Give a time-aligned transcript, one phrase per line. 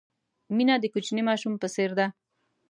[0.55, 2.07] مینه د کوچني ماشوم په څېر ده.